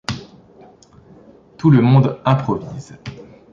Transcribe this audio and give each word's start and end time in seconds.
Tout 1.59 1.69
le 1.69 1.79
monde 1.79 2.17
improvise. 2.25 2.97